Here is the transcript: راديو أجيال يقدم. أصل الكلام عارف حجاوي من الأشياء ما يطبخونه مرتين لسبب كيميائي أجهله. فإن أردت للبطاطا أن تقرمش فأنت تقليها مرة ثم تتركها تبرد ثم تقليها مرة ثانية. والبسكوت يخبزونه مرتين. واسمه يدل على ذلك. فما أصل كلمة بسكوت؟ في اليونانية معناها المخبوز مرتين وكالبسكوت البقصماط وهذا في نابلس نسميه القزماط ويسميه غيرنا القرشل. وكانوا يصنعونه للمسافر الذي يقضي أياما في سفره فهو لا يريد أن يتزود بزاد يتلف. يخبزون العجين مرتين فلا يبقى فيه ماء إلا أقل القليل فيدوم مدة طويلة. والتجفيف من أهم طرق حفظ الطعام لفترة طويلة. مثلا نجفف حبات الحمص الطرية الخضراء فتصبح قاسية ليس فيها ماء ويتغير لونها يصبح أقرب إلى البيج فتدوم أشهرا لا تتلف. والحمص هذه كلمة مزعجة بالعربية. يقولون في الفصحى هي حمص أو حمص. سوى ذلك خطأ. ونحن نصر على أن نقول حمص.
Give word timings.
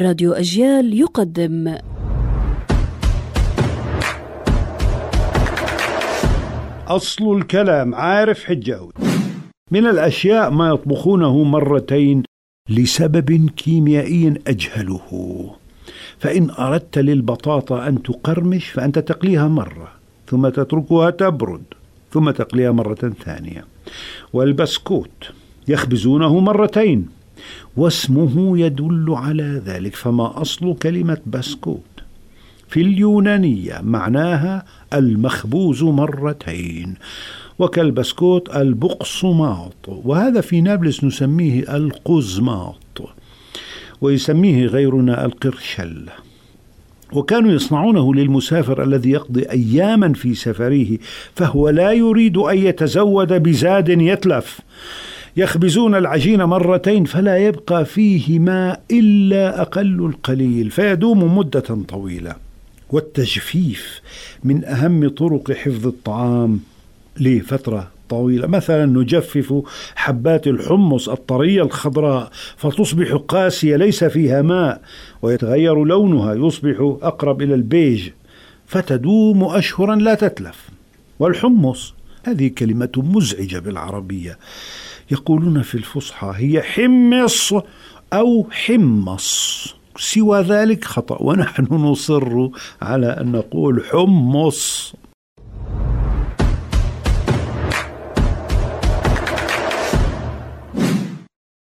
راديو 0.00 0.32
أجيال 0.32 1.00
يقدم. 1.00 1.76
أصل 6.88 7.36
الكلام 7.36 7.94
عارف 7.94 8.44
حجاوي 8.44 8.92
من 9.70 9.86
الأشياء 9.86 10.50
ما 10.50 10.68
يطبخونه 10.68 11.42
مرتين 11.42 12.22
لسبب 12.70 13.50
كيميائي 13.56 14.34
أجهله. 14.46 15.50
فإن 16.18 16.50
أردت 16.50 16.98
للبطاطا 16.98 17.88
أن 17.88 18.02
تقرمش 18.02 18.68
فأنت 18.68 18.98
تقليها 18.98 19.48
مرة 19.48 19.88
ثم 20.26 20.48
تتركها 20.48 21.10
تبرد 21.10 21.64
ثم 22.12 22.30
تقليها 22.30 22.70
مرة 22.70 23.12
ثانية. 23.24 23.64
والبسكوت 24.32 25.30
يخبزونه 25.68 26.38
مرتين. 26.40 27.08
واسمه 27.76 28.58
يدل 28.58 29.06
على 29.08 29.62
ذلك. 29.66 29.94
فما 29.94 30.40
أصل 30.40 30.76
كلمة 30.76 31.18
بسكوت؟ 31.26 31.80
في 32.68 32.80
اليونانية 32.80 33.80
معناها 33.82 34.64
المخبوز 34.94 35.82
مرتين 35.82 36.94
وكالبسكوت 37.58 38.56
البقصماط 38.56 39.76
وهذا 39.86 40.40
في 40.40 40.60
نابلس 40.60 41.04
نسميه 41.04 41.76
القزماط 41.76 42.76
ويسميه 44.00 44.66
غيرنا 44.66 45.24
القرشل. 45.24 46.08
وكانوا 47.12 47.52
يصنعونه 47.52 48.14
للمسافر 48.14 48.82
الذي 48.82 49.10
يقضي 49.10 49.50
أياما 49.50 50.12
في 50.12 50.34
سفره 50.34 50.98
فهو 51.34 51.68
لا 51.68 51.92
يريد 51.92 52.36
أن 52.36 52.58
يتزود 52.58 53.32
بزاد 53.32 53.88
يتلف. 53.88 54.60
يخبزون 55.36 55.94
العجين 55.94 56.44
مرتين 56.44 57.04
فلا 57.04 57.38
يبقى 57.38 57.84
فيه 57.84 58.38
ماء 58.38 58.82
إلا 58.90 59.60
أقل 59.62 60.06
القليل 60.06 60.70
فيدوم 60.70 61.38
مدة 61.38 61.78
طويلة. 61.88 62.36
والتجفيف 62.90 64.00
من 64.44 64.64
أهم 64.64 65.08
طرق 65.08 65.52
حفظ 65.52 65.86
الطعام 65.86 66.60
لفترة 67.20 67.90
طويلة. 68.08 68.46
مثلا 68.46 68.86
نجفف 68.86 69.62
حبات 69.94 70.46
الحمص 70.46 71.08
الطرية 71.08 71.62
الخضراء 71.62 72.30
فتصبح 72.56 73.12
قاسية 73.12 73.76
ليس 73.76 74.04
فيها 74.04 74.42
ماء 74.42 74.80
ويتغير 75.22 75.84
لونها 75.84 76.34
يصبح 76.34 76.96
أقرب 77.02 77.42
إلى 77.42 77.54
البيج 77.54 78.10
فتدوم 78.66 79.44
أشهرا 79.44 79.96
لا 79.96 80.14
تتلف. 80.14 80.68
والحمص 81.18 81.94
هذه 82.24 82.48
كلمة 82.48 82.92
مزعجة 82.96 83.58
بالعربية. 83.58 84.38
يقولون 85.10 85.62
في 85.62 85.74
الفصحى 85.74 86.32
هي 86.36 86.62
حمص 86.62 87.52
أو 88.12 88.46
حمص. 88.50 89.74
سوى 89.96 90.40
ذلك 90.40 90.84
خطأ. 90.84 91.22
ونحن 91.22 91.74
نصر 91.74 92.48
على 92.82 93.06
أن 93.06 93.32
نقول 93.32 93.84
حمص. 93.90 94.94